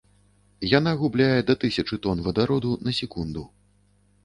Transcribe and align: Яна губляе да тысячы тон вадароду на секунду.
Яна 0.77 0.93
губляе 1.01 1.39
да 1.51 1.57
тысячы 1.65 1.95
тон 2.07 2.25
вадароду 2.29 2.73
на 2.89 2.97
секунду. 3.03 3.47